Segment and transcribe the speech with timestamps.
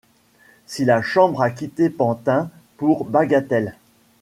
[0.65, 3.77] Si la Chambre a quitté Pantin pour Bagatelle